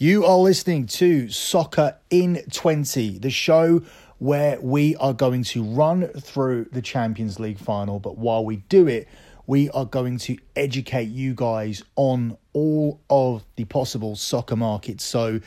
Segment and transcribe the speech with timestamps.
[0.00, 3.82] You are listening to Soccer in 20, the show
[4.18, 7.98] where we are going to run through the Champions League final.
[7.98, 9.08] But while we do it,
[9.48, 15.02] we are going to educate you guys on all of the possible soccer markets.
[15.02, 15.40] So,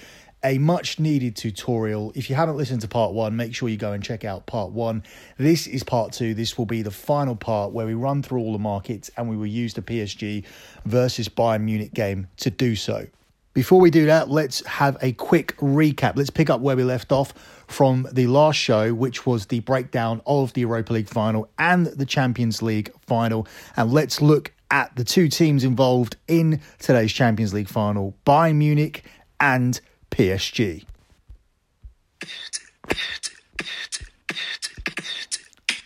[0.43, 2.11] a much needed tutorial.
[2.13, 4.73] If you haven't listened to part one, make sure you go and check out part
[4.73, 5.03] one.
[5.37, 6.33] This is part two.
[6.33, 9.37] This will be the final part where we run through all the markets and we
[9.37, 10.43] will use the PSG
[10.83, 13.07] versus Bayern Munich game to do so.
[13.53, 16.15] Before we do that, let's have a quick recap.
[16.15, 17.33] Let's pick up where we left off
[17.67, 22.05] from the last show, which was the breakdown of the Europa League final and the
[22.05, 23.45] Champions League final.
[23.75, 29.03] And let's look at the two teams involved in today's Champions League final Bayern Munich
[29.41, 30.85] and PSG.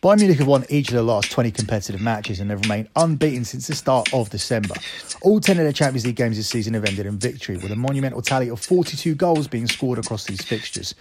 [0.06, 3.44] Bayern Munich have won each of their last 20 competitive matches and have remained unbeaten
[3.44, 4.75] since the start of December.
[5.23, 7.75] All 10 of their Champions League games this season have ended in victory, with a
[7.75, 10.94] monumental tally of 42 goals being scored across these fixtures.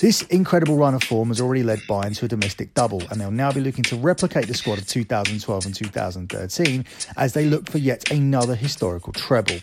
[0.00, 3.30] This incredible run of form has already led Bayern to a domestic double, and they'll
[3.30, 6.86] now be looking to replicate the squad of 2012 and 2013
[7.18, 9.58] as they look for yet another historical treble.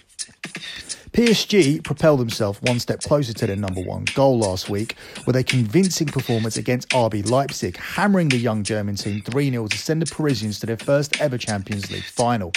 [1.13, 4.95] PSG propelled themselves one step closer to their number one goal last week
[5.27, 9.77] with a convincing performance against RB Leipzig, hammering the young German team 3 0 to
[9.77, 12.51] send the Parisians to their first ever Champions League final.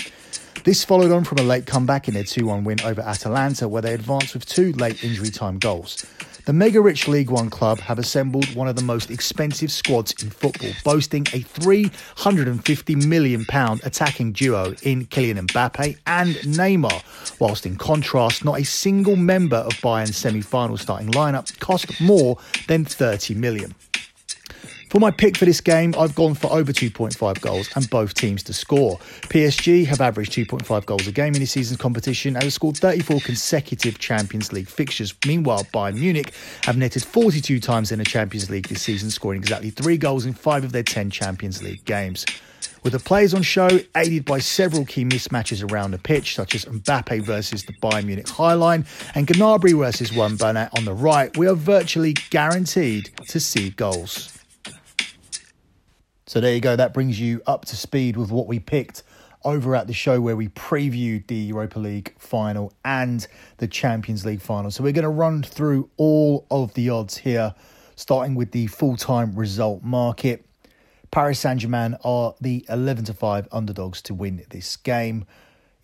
[0.64, 3.82] This followed on from a late comeback in their 2 1 win over Atalanta, where
[3.82, 6.06] they advanced with two late injury time goals.
[6.46, 10.30] The mega rich League One club have assembled one of the most expensive squads in
[10.30, 13.44] football, boasting a £350 million
[13.82, 17.02] attacking duo in Kylian Mbappe and Neymar,
[17.40, 22.38] whilst in contrast, not a single member of Bayern's semi final starting lineup cost more
[22.68, 23.74] than £30 million.
[24.96, 28.42] For my pick for this game, I've gone for over 2.5 goals and both teams
[28.44, 28.96] to score.
[29.28, 33.20] PSG have averaged 2.5 goals a game in this season's competition and have scored 34
[33.20, 35.14] consecutive Champions League fixtures.
[35.26, 39.68] Meanwhile, Bayern Munich have netted 42 times in the Champions League this season, scoring exactly
[39.68, 42.24] three goals in five of their 10 Champions League games.
[42.82, 43.68] With the players on show,
[43.98, 48.30] aided by several key mismatches around the pitch, such as Mbappe versus the Bayern Munich
[48.30, 53.38] High Line and Gnabry versus Juan Bernat on the right, we are virtually guaranteed to
[53.38, 54.35] see goals.
[56.28, 56.74] So there you go.
[56.74, 59.04] That brings you up to speed with what we picked
[59.44, 63.24] over at the show where we previewed the Europa League final and
[63.58, 64.72] the Champions League final.
[64.72, 67.54] So we're going to run through all of the odds here,
[67.94, 70.44] starting with the full time result market.
[71.12, 75.26] Paris Saint Germain are the 11 to 5 underdogs to win this game.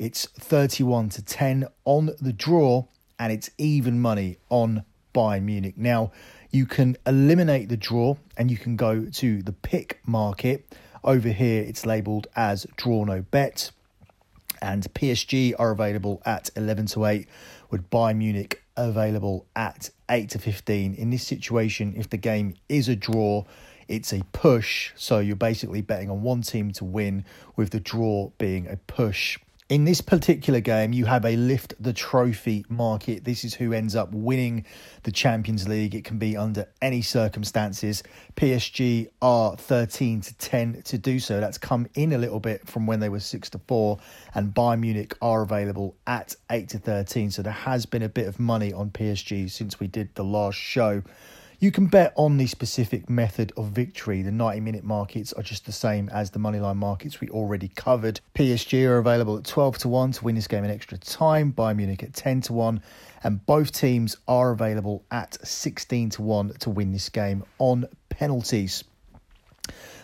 [0.00, 2.86] It's 31 to 10 on the draw,
[3.16, 4.82] and it's even money on
[5.14, 5.78] Bayern Munich.
[5.78, 6.10] Now,
[6.52, 10.76] you can eliminate the draw and you can go to the pick market.
[11.02, 13.70] Over here, it's labeled as draw no bet.
[14.60, 17.26] And PSG are available at 11 to 8,
[17.70, 20.94] with Bayern Munich available at 8 to 15.
[20.94, 23.44] In this situation, if the game is a draw,
[23.88, 24.92] it's a push.
[24.94, 27.24] So you're basically betting on one team to win,
[27.56, 29.38] with the draw being a push.
[29.72, 33.24] In this particular game, you have a lift the trophy market.
[33.24, 34.66] This is who ends up winning
[35.04, 35.94] the Champions League.
[35.94, 38.02] It can be under any circumstances.
[38.36, 41.40] PSG are 13 to 10 to do so.
[41.40, 43.98] That's come in a little bit from when they were 6 to 4
[44.34, 47.30] and Bayern Munich are available at 8 to 13.
[47.30, 50.58] So there has been a bit of money on PSG since we did the last
[50.58, 51.02] show.
[51.62, 54.22] You can bet on the specific method of victory.
[54.22, 58.20] The 90 minute markets are just the same as the moneyline markets we already covered.
[58.34, 61.76] PSG are available at 12 to 1 to win this game in extra time, Bayern
[61.76, 62.82] Munich at 10 to 1,
[63.22, 68.82] and both teams are available at 16 to 1 to win this game on penalties.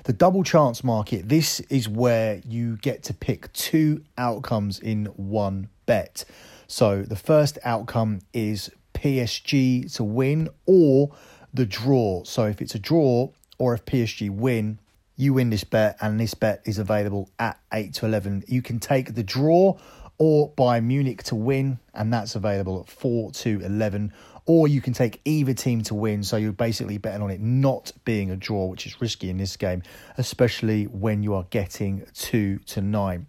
[0.04, 5.70] The double chance market, this is where you get to pick two outcomes in one
[5.86, 6.24] bet.
[6.68, 11.10] So the first outcome is PSG to win or
[11.52, 12.24] the draw.
[12.24, 14.78] So if it's a draw or if PSG win,
[15.16, 18.44] you win this bet, and this bet is available at 8 to 11.
[18.46, 19.76] You can take the draw
[20.16, 24.12] or Bayern Munich to win, and that's available at 4 to 11.
[24.46, 27.92] Or you can take either team to win, so you're basically betting on it not
[28.04, 29.82] being a draw, which is risky in this game,
[30.16, 33.26] especially when you are getting 2 to 9.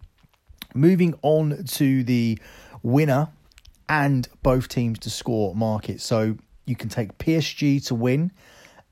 [0.74, 2.38] Moving on to the
[2.84, 3.28] winner
[3.88, 6.00] and both teams to score market.
[6.00, 8.32] So you can take PSG to win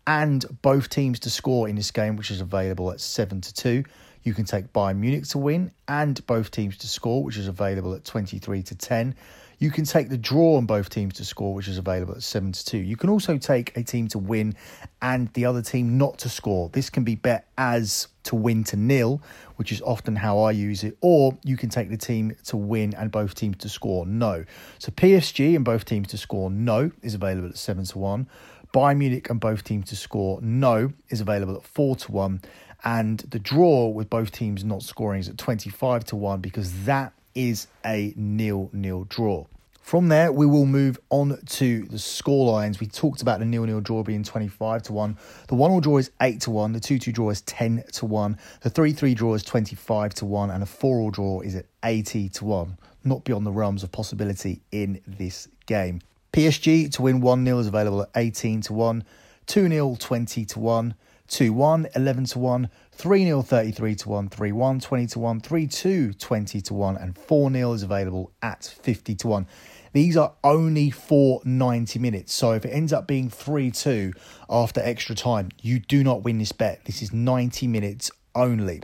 [0.06, 3.84] and both teams to score in this game, which is available at 7 to 2.
[4.22, 7.94] You can take Bayern Munich to win and both teams to score, which is available
[7.94, 9.14] at 23 to 10.
[9.60, 12.52] You can take the draw on both teams to score, which is available at 7
[12.52, 12.78] to 2.
[12.78, 14.54] You can also take a team to win
[15.02, 16.68] and the other team not to score.
[16.68, 19.20] This can be bet as to win to nil,
[19.56, 22.94] which is often how I use it, or you can take the team to win
[22.94, 24.44] and both teams to score no.
[24.78, 28.28] So PSG and both teams to score no is available at 7 to 1.
[28.72, 32.42] Bayern Munich and both teams to score no is available at 4 to 1.
[32.84, 37.12] And the draw with both teams not scoring is at 25 to 1 because that
[37.34, 39.46] is a nil nil draw.
[39.88, 42.78] From there, we will move on to the score lines.
[42.78, 45.16] We talked about the nil nil draw being 25 to 1.
[45.46, 46.72] The 1 all draw is 8 to 1.
[46.72, 48.36] The 2 2 draw is 10 to 1.
[48.60, 50.50] The 3 3 draw is 25 to 1.
[50.50, 52.76] And a 4 all draw is at 80 to 1.
[53.04, 56.02] Not beyond the realms of possibility in this game.
[56.34, 59.04] PSG to win 1 0 is available at 18 to 1.
[59.46, 60.94] 2 0, 20 to 1.
[61.28, 65.40] 2 1, 11 to 1, 3 0, 33 to 1, 3 1, 20 to 1,
[65.40, 69.46] 3 2, 20 to 1, and 4 0 is available at 50 to 1.
[69.92, 72.32] These are only for 90 minutes.
[72.34, 74.12] So if it ends up being 3 2
[74.48, 76.84] after extra time, you do not win this bet.
[76.84, 78.82] This is 90 minutes only.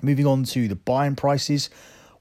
[0.00, 1.70] Moving on to the Bayern prices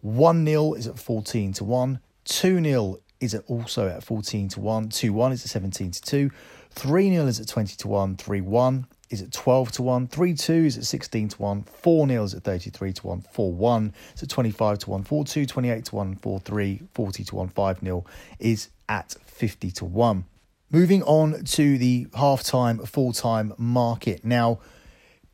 [0.01, 4.59] 1 0 is at 14 to 1, 2 0 is at also at 14 to
[4.59, 6.31] 1, 2 1 is at 17 to 2,
[6.71, 10.33] 3 0 is at 20 to 1, 3 1 is at 12 to 1, 3
[10.33, 13.93] 2 is at 16 to 1, 4 0 is at 33 to 1, 4 1
[14.15, 17.47] is at 25 to 1, 4 2, 28 to 1, 4 3, 40 to 1,
[17.49, 18.05] 5 0
[18.39, 20.25] is at 50 to 1.
[20.69, 24.25] Moving on to the half time, full time market.
[24.25, 24.59] Now,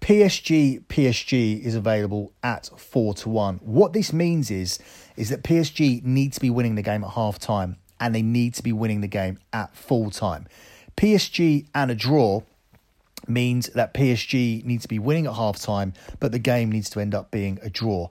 [0.02, 3.60] PSG PSG is available at 4 to 1.
[3.64, 4.78] What this means is
[5.16, 8.54] is that PSG need to be winning the game at half time and they need
[8.56, 10.46] to be winning the game at full time.
[10.98, 12.42] PSG and a draw
[13.28, 17.00] means that PSG needs to be winning at half time, but the game needs to
[17.00, 18.10] end up being a draw.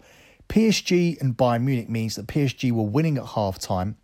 [0.49, 3.97] PSG and Bayern Munich means that PSG were winning at half time,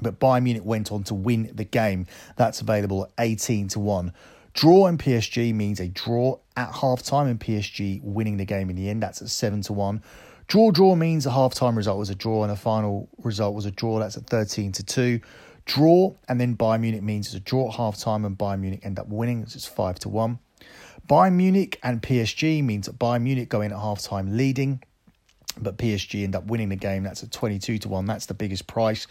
[0.00, 2.06] but Bayern Munich went on to win the game.
[2.36, 4.12] That's available at 18 to 1.
[4.54, 8.76] Draw in PSG means a draw at half time and PSG winning the game in
[8.76, 9.02] the end.
[9.02, 10.02] That's at 7 to 1.
[10.48, 13.66] Draw draw means a half time result was a draw and a final result was
[13.66, 13.98] a draw.
[13.98, 15.20] That's at 13 to 2
[15.68, 18.80] draw, and then Bayern Munich means it's a draw at half time and Bayern Munich
[18.82, 19.42] end up winning.
[19.42, 20.38] It's 5 to 1.
[21.08, 24.82] Bayern Munich and PSG means that Bayern Munich go in at half time leading,
[25.56, 27.04] but PSG end up winning the game.
[27.04, 28.06] That's at 22 to 1.
[28.06, 29.06] That's the biggest price.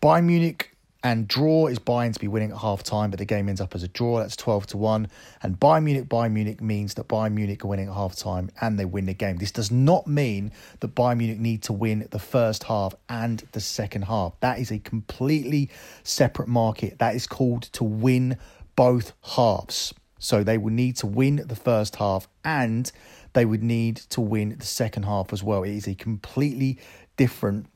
[0.00, 0.74] Bayern Munich
[1.04, 3.74] and draw is Bayern to be winning at half time, but the game ends up
[3.74, 4.18] as a draw.
[4.18, 5.08] That's 12 to 1.
[5.42, 8.78] And Bayern Munich, Bayern Munich means that Bayern Munich are winning at half time and
[8.78, 9.36] they win the game.
[9.36, 10.50] This does not mean
[10.80, 14.38] that Bayern Munich need to win the first half and the second half.
[14.40, 15.70] That is a completely
[16.02, 16.98] separate market.
[16.98, 18.36] That is called to win
[18.74, 19.94] both halves.
[20.18, 22.90] So they would need to win the first half and
[23.34, 25.62] they would need to win the second half as well.
[25.62, 26.78] It is a completely
[27.16, 27.66] different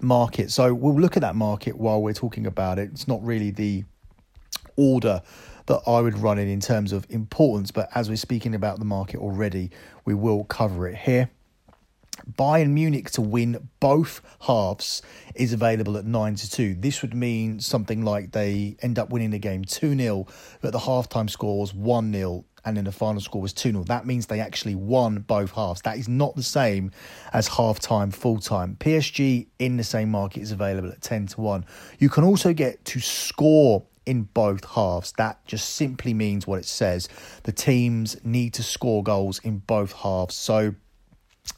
[0.00, 0.50] market.
[0.50, 2.90] So we'll look at that market while we're talking about it.
[2.92, 3.84] It's not really the
[4.76, 5.22] order
[5.66, 8.84] that I would run it in terms of importance, but as we're speaking about the
[8.84, 9.70] market already,
[10.04, 11.30] we will cover it here.
[12.38, 15.02] Bayern Munich to win both halves
[15.34, 16.74] is available at 9 to 2.
[16.74, 20.26] This would mean something like they end up winning the game 2 0,
[20.60, 23.84] but the halftime score was 1 0 and then the final score was 2 0.
[23.84, 25.80] That means they actually won both halves.
[25.82, 26.90] That is not the same
[27.32, 28.76] as half time, full time.
[28.80, 31.64] PSG in the same market is available at 10 to 1.
[31.98, 35.12] You can also get to score in both halves.
[35.12, 37.08] That just simply means what it says.
[37.44, 40.34] The teams need to score goals in both halves.
[40.34, 40.74] So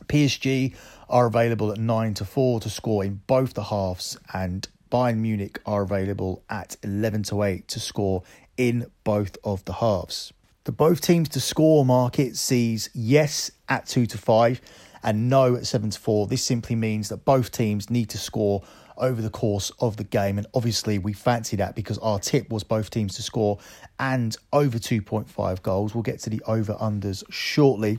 [0.06, 0.74] PSG
[1.08, 5.58] are available at 9 to 4 to score in both the halves, and Bayern Munich
[5.64, 8.22] are available at 11 to 8 to score
[8.58, 10.34] in both of the halves.
[10.68, 14.60] The both teams to score market sees yes at 2 to 5
[15.02, 16.26] and no at 7 to 4.
[16.26, 18.62] This simply means that both teams need to score
[18.98, 20.36] over the course of the game.
[20.36, 23.58] And obviously, we fancy that because our tip was both teams to score
[23.98, 25.94] and over 2.5 goals.
[25.94, 27.98] We'll get to the over unders shortly.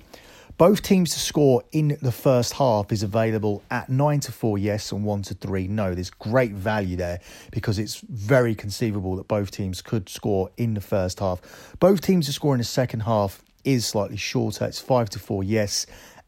[0.59, 4.91] Both teams to score in the first half is available at 9 to 4 yes
[4.91, 5.95] and 1 to 3 no.
[5.95, 10.81] There's great value there because it's very conceivable that both teams could score in the
[10.81, 11.39] first half.
[11.79, 14.65] Both teams to score in the second half is slightly shorter.
[14.65, 15.85] It's 5 to 4 yes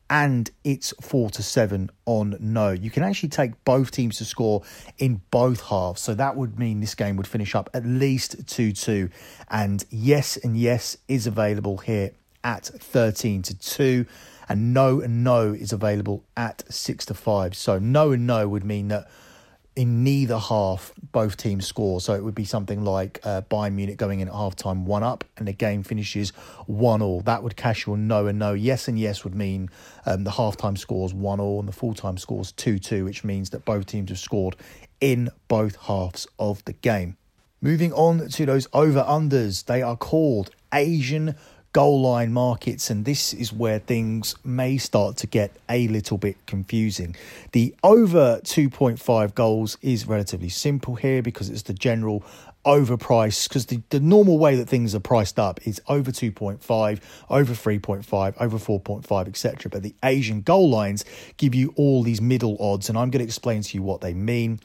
[0.09, 2.71] and it's 4 to 7 on no.
[2.71, 4.63] You can actually take both teams to score
[4.97, 5.99] in both halves.
[5.99, 9.09] So that would mean this game would finish up at least 2 2.
[9.49, 12.11] And yes and yes is available here
[12.43, 14.05] at 13 to 2
[14.49, 18.63] and no and no is available at 6 to 5 so no and no would
[18.63, 19.07] mean that
[19.75, 22.01] in neither half both teams score.
[22.01, 25.23] So it would be something like uh, Bayern Munich going in at halftime one up
[25.37, 26.31] and the game finishes
[26.67, 27.21] one all.
[27.21, 28.53] That would cash your no and no.
[28.53, 29.69] Yes and yes would mean
[30.05, 33.51] um, the halftime scores one all and the full time scores 2 2, which means
[33.51, 34.55] that both teams have scored
[34.99, 37.15] in both halves of the game.
[37.61, 41.35] Moving on to those over unders, they are called Asian
[41.73, 46.37] goal line markets, and this is where things may start to get a little bit
[46.45, 47.15] confusing.
[47.53, 52.23] The over 2.5 goals is relatively simple here because it's the general
[52.65, 56.99] overpriced because the, the normal way that things are priced up is over 2.5
[57.29, 61.03] over 3.5 over 4.5 etc but the asian goal lines
[61.37, 64.13] give you all these middle odds and i'm going to explain to you what they
[64.13, 64.59] mean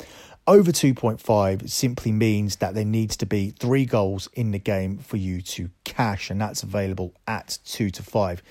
[0.46, 5.16] over 2.5 simply means that there needs to be three goals in the game for
[5.16, 8.42] you to cash, and that's available at 2 to 5.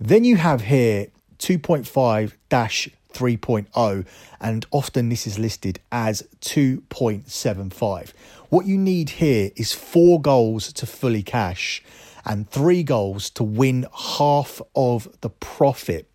[0.00, 1.08] Then you have here
[1.38, 4.06] 2.5 dash 3.0,
[4.40, 8.12] and often this is listed as 2.75.
[8.48, 11.82] What you need here is four goals to fully cash
[12.24, 16.08] and three goals to win half of the profit.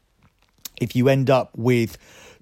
[0.81, 1.97] If you end up with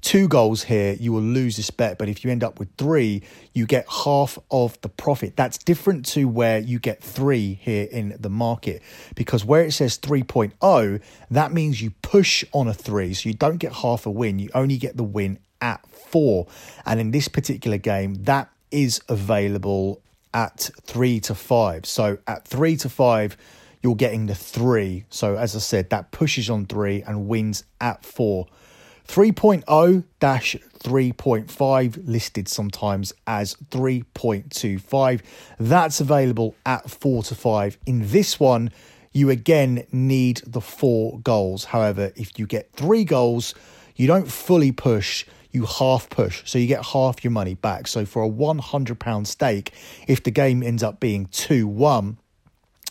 [0.08, 1.98] two goals here, you will lose this bet.
[1.98, 3.24] But if you end up with three,
[3.54, 5.36] you get half of the profit.
[5.36, 8.82] That's different to where you get three here in the market
[9.16, 13.14] because where it says 3.0, that means you push on a three.
[13.14, 16.48] So you don't get half a win, you only get the win at four.
[16.86, 20.02] And in this particular game, that is available
[20.34, 21.86] at three to five.
[21.86, 23.36] So at three to five,
[23.84, 25.04] you're getting the three.
[25.10, 28.48] So as I said, that pushes on three and wins at four.
[29.08, 35.22] 3.0 3.5 listed sometimes as 3.25.
[35.60, 37.78] That's available at 4 to 5.
[37.86, 38.72] In this one,
[39.18, 41.66] you again need the four goals.
[41.66, 43.56] However, if you get three goals,
[43.96, 46.44] you don't fully push, you half push.
[46.46, 47.88] So you get half your money back.
[47.88, 49.74] So for a £100 stake,
[50.08, 52.20] if the game ends up being 2 1,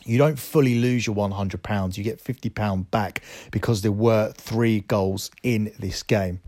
[0.07, 1.97] you don't fully lose your £100.
[1.97, 6.41] You get £50 back because there were three goals in this game.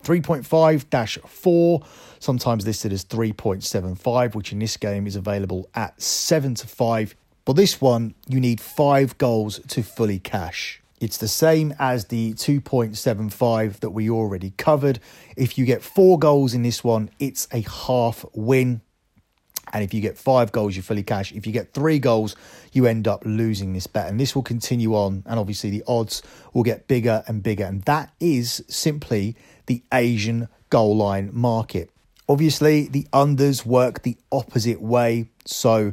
[0.00, 1.82] 3.5 4,
[2.18, 7.14] sometimes listed as 3.75, which in this game is available at 7 to 5.
[7.44, 10.82] But this one, you need five goals to fully cash.
[11.00, 14.98] It's the same as the 2.75 that we already covered.
[15.36, 18.80] If you get four goals in this one, it's a half win.
[19.72, 21.32] And if you get five goals, you fully cash.
[21.32, 22.36] If you get three goals,
[22.72, 24.08] you end up losing this bet.
[24.08, 25.22] And this will continue on.
[25.26, 26.22] And obviously, the odds
[26.52, 27.64] will get bigger and bigger.
[27.64, 31.90] And that is simply the Asian goal line market.
[32.28, 35.28] Obviously, the unders work the opposite way.
[35.44, 35.92] So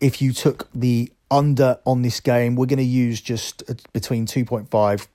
[0.00, 4.26] if you took the under on this game, we're going to use just uh, between
[4.26, 5.06] 2.5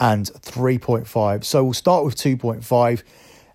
[0.00, 1.44] and 3.5.
[1.44, 3.02] So we'll start with 2.5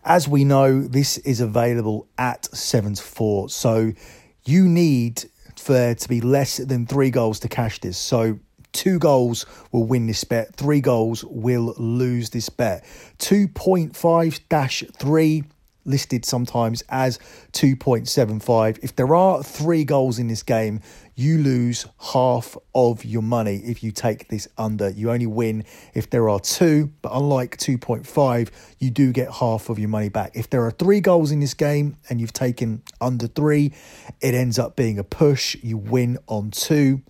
[0.06, 3.50] as we know, this is available at 7 to 4.
[3.50, 3.94] So
[4.46, 5.24] you need
[5.58, 7.98] for there to be less than three goals to cash this.
[7.98, 8.40] So
[8.74, 12.84] two goals will win this bet, three goals will lose this bet.
[13.20, 15.44] 2.5 3
[15.86, 17.20] listed sometimes as
[17.54, 18.80] 2.75.
[18.82, 20.80] If there are three goals in this game,
[21.16, 24.90] you lose half of your money if you take this under.
[24.90, 29.78] You only win if there are two, but unlike 2.5, you do get half of
[29.78, 30.32] your money back.
[30.34, 33.74] If there are three goals in this game and you've taken under three,
[34.22, 35.56] it ends up being a push.
[35.62, 37.02] You win on two.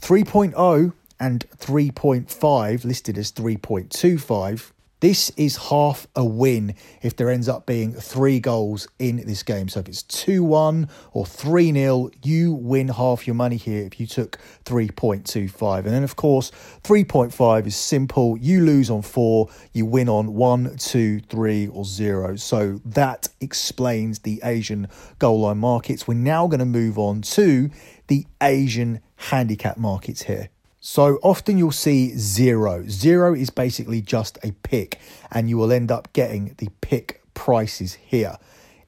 [0.00, 7.66] 3.0 and 3.5 listed as 3.25 this is half a win if there ends up
[7.66, 9.68] being three goals in this game.
[9.68, 13.98] So if it's 2 1 or 3 0, you win half your money here if
[13.98, 15.78] you took 3.25.
[15.78, 16.52] And then, of course,
[16.84, 18.38] 3.5 is simple.
[18.38, 22.36] You lose on four, you win on one, two, three, or zero.
[22.36, 24.86] So that explains the Asian
[25.18, 26.06] goal line markets.
[26.06, 27.70] We're now going to move on to
[28.06, 30.51] the Asian handicap markets here.
[30.84, 32.84] So often you'll see zero.
[32.88, 34.98] Zero is basically just a pick,
[35.30, 38.36] and you will end up getting the pick prices here.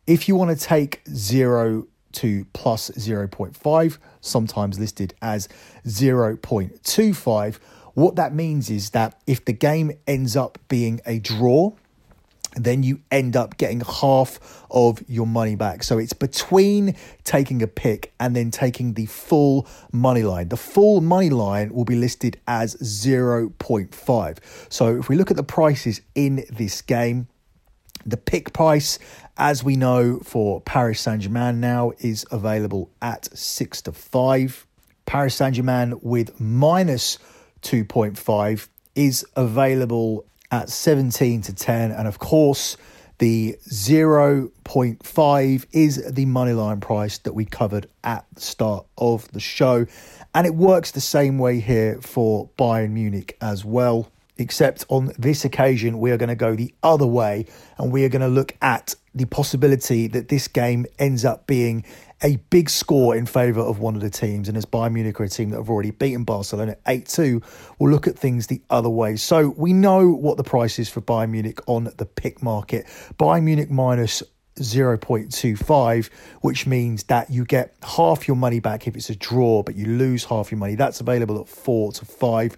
[0.05, 5.49] If you want to take zero to plus 0.5, sometimes listed as
[5.87, 7.59] 0.25,
[7.95, 11.75] what that means is that if the game ends up being a draw,
[12.57, 15.83] then you end up getting half of your money back.
[15.83, 20.49] So it's between taking a pick and then taking the full money line.
[20.49, 24.39] The full money line will be listed as 0.5.
[24.69, 27.29] So if we look at the prices in this game,
[28.07, 28.99] the pick price,
[29.37, 34.67] as we know for Paris Saint Germain now, is available at 6 to 5.
[35.07, 37.19] Paris Saint Germain with minus
[37.63, 41.91] 2.5 is available at 17 to 10.
[41.91, 42.77] And of course,
[43.19, 49.87] The 0.5 is the moneyline price that we covered at the start of the show.
[50.35, 54.11] And it works the same way here for Bayern Munich as well.
[54.37, 57.47] Except on this occasion, we are going to go the other way
[57.79, 61.85] and we are going to look at the possibility that this game ends up being
[62.23, 64.49] a big score in favour of one of the teams.
[64.49, 67.43] And as Bayern Munich are a team that have already beaten Barcelona 8 2,
[67.79, 69.17] we'll look at things the other way.
[69.17, 72.87] So we know what the price is for Bayern Munich on the pick market.
[73.19, 74.23] Bayern Munich minus
[74.57, 79.77] 0.25, which means that you get half your money back if it's a draw, but
[79.77, 80.77] you lose half your money.
[80.77, 82.57] That's available at 4 to 5.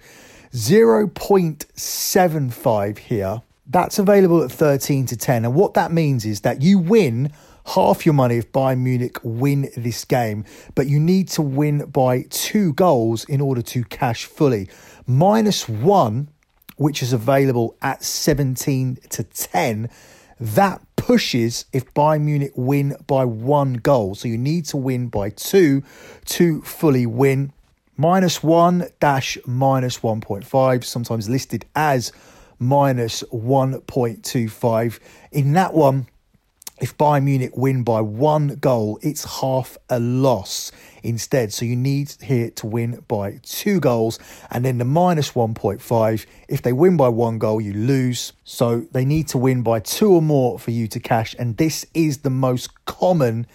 [0.52, 3.42] 0.75 here.
[3.68, 5.44] That's available at 13 to 10.
[5.44, 7.32] And what that means is that you win
[7.66, 10.44] half your money if Bayern Munich win this game,
[10.74, 14.68] but you need to win by two goals in order to cash fully.
[15.06, 16.28] Minus one,
[16.76, 19.90] which is available at 17 to 10,
[20.38, 24.14] that pushes if Bayern Munich win by one goal.
[24.14, 25.82] So you need to win by two
[26.26, 27.52] to fully win
[27.96, 32.12] minus one dash minus 1.5, sometimes listed as
[32.58, 34.98] minus 1.25.
[35.32, 36.06] In that one,
[36.78, 40.70] if Bayern Munich win by one goal, it's half a loss
[41.02, 41.50] instead.
[41.52, 44.18] So you need here to win by two goals.
[44.50, 48.34] And then the minus 1.5, if they win by one goal, you lose.
[48.44, 51.34] So they need to win by two or more for you to cash.
[51.38, 53.46] And this is the most common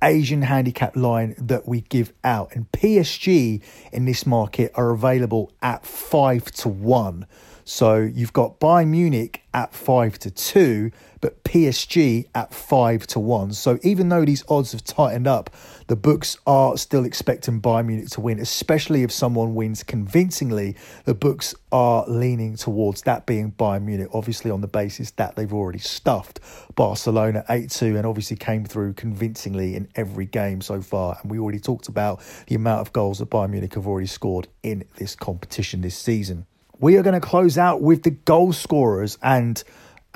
[0.00, 2.54] Asian handicap line that we give out.
[2.54, 3.60] And PSG
[3.92, 7.26] in this market are available at five to one.
[7.74, 10.90] So you've got Bayern Munich at five to two,
[11.22, 13.54] but PSG at five to one.
[13.54, 15.48] So even though these odds have tightened up,
[15.86, 20.76] the books are still expecting Bayern Munich to win, especially if someone wins convincingly.
[21.06, 25.52] The books are leaning towards that being Bayern Munich, obviously on the basis that they've
[25.52, 26.40] already stuffed
[26.74, 31.16] Barcelona 8 2 and obviously came through convincingly in every game so far.
[31.22, 34.48] And we already talked about the amount of goals that Bayern Munich have already scored
[34.62, 36.44] in this competition this season.
[36.82, 39.62] We are going to close out with the goal scorers and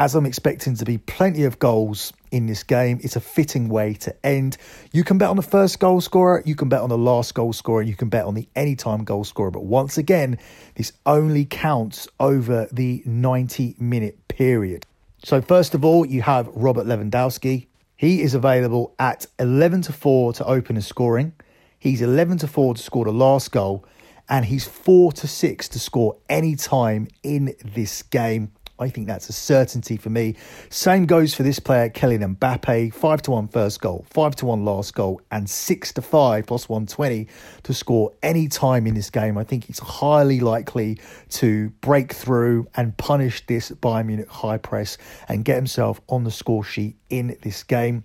[0.00, 3.94] as I'm expecting to be plenty of goals in this game, it's a fitting way
[3.94, 4.56] to end.
[4.90, 7.52] You can bet on the first goal scorer, you can bet on the last goal
[7.52, 9.52] scorer, you can bet on the anytime goal scorer.
[9.52, 10.38] But once again,
[10.74, 14.86] this only counts over the 90 minute period.
[15.22, 17.68] So, first of all, you have Robert Lewandowski.
[17.96, 21.32] He is available at 11 to 4 to open a scoring.
[21.78, 23.84] He's 11 to 4 to score the last goal,
[24.28, 28.52] and he's 4 to 6 to score any time in this game.
[28.78, 30.36] I think that's a certainty for me.
[30.68, 32.92] Same goes for this player, Kylian Mbappe.
[32.92, 36.68] 5 to 1 first goal, 5 to 1 last goal, and 6 to 5 plus
[36.68, 37.26] 120
[37.62, 39.38] to score any time in this game.
[39.38, 40.98] I think he's highly likely
[41.30, 46.30] to break through and punish this Bayern Munich high press and get himself on the
[46.30, 48.04] score sheet in this game.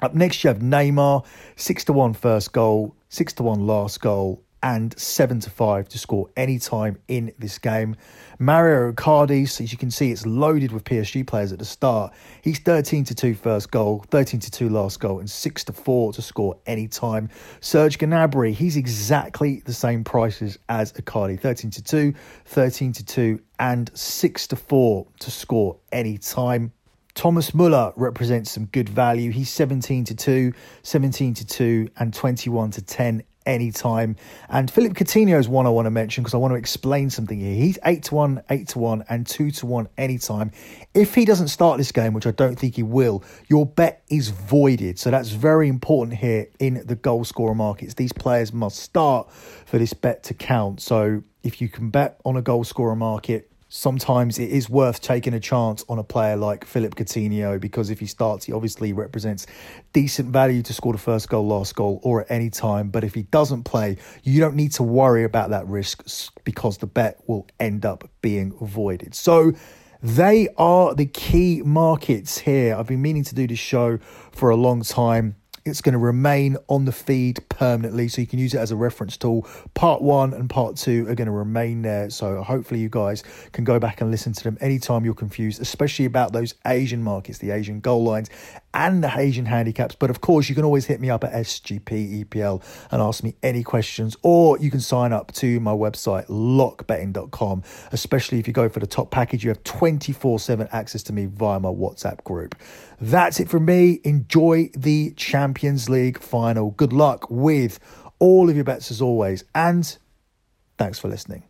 [0.00, 4.42] Up next, you have Neymar, 6 to 1 first goal, 6 to 1 last goal,
[4.62, 7.96] and 7 to 5 to score any time in this game.
[8.38, 12.12] Mauro Icardi, as you can see, it's loaded with PSG players at the start.
[12.42, 16.12] He's 13 to 2 first goal, 13 to 2 last goal, and 6 to 4
[16.12, 17.28] to score any time.
[17.60, 22.14] Serge Gnabry, he's exactly the same prices as Icardi 13 to 2,
[22.46, 26.72] 13 to 2, and 6 to 4 to score any time.
[27.14, 29.30] Thomas Muller represents some good value.
[29.30, 34.16] He's 17 to 2, 17 to 2, and 21 to 10 anytime.
[34.48, 37.38] And Philippe Coutinho is one I want to mention because I want to explain something
[37.38, 37.54] here.
[37.54, 40.52] He's 8 to 1, 8 to 1, and 2 to 1 anytime.
[40.94, 44.28] If he doesn't start this game, which I don't think he will, your bet is
[44.28, 44.98] voided.
[44.98, 47.94] So that's very important here in the goal scorer markets.
[47.94, 50.80] These players must start for this bet to count.
[50.80, 55.32] So if you can bet on a goal scorer market, sometimes it is worth taking
[55.32, 59.46] a chance on a player like Philippe Coutinho because if he starts, he obviously represents
[59.92, 62.90] decent value to score the first goal, last goal, or at any time.
[62.90, 66.02] But if he doesn't play, you don't need to worry about that risk
[66.44, 69.14] because the bet will end up being avoided.
[69.14, 69.52] So,
[70.02, 72.74] they are the key markets here.
[72.74, 73.98] I've been meaning to do this show
[74.32, 75.36] for a long time.
[75.64, 78.76] It's going to remain on the feed permanently, so you can use it as a
[78.76, 79.46] reference tool.
[79.74, 83.64] Part one and part two are going to remain there, so hopefully you guys can
[83.64, 87.50] go back and listen to them anytime you're confused, especially about those Asian markets, the
[87.50, 88.30] Asian goal lines,
[88.72, 89.94] and the Asian handicaps.
[89.94, 93.34] But of course, you can always hit me up at SGP EPL and ask me
[93.42, 97.62] any questions, or you can sign up to my website, lockbetting.com.
[97.92, 101.26] Especially if you go for the top package, you have 24 7 access to me
[101.26, 102.54] via my WhatsApp group.
[103.00, 104.00] That's it from me.
[104.04, 106.72] Enjoy the Champions League final.
[106.72, 107.80] Good luck with
[108.18, 109.44] all of your bets as always.
[109.54, 109.96] And
[110.76, 111.49] thanks for listening.